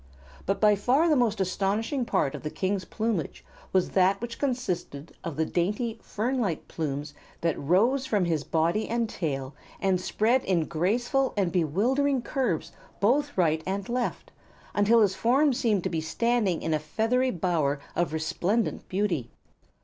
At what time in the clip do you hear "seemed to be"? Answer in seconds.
15.53-16.01